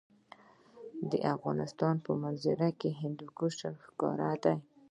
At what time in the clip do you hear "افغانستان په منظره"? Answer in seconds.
1.35-2.69